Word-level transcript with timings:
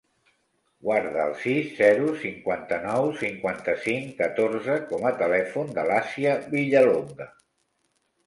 Guarda 0.85 1.25
el 1.31 1.35
sis, 1.41 1.67
zero, 1.81 2.13
cinquanta-nou, 2.21 3.11
cinquanta-cinc, 3.19 4.09
catorze 4.23 4.79
com 4.93 5.05
a 5.09 5.13
telèfon 5.21 5.69
de 5.77 5.83
l'Àsia 5.91 6.33
Villalonga. 6.55 7.29